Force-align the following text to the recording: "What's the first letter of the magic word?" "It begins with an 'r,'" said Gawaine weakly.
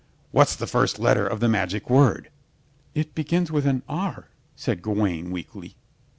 "What's 0.31 0.55
the 0.55 0.65
first 0.65 0.97
letter 0.97 1.27
of 1.27 1.41
the 1.41 1.47
magic 1.47 1.87
word?" 1.87 2.31
"It 2.95 3.13
begins 3.13 3.51
with 3.51 3.67
an 3.67 3.83
'r,'" 3.87 4.29
said 4.55 4.81
Gawaine 4.81 5.29
weakly. 5.29 5.75